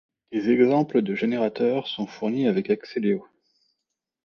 [0.31, 3.23] Des exemples de générateurs sont fournis avec Acceleo.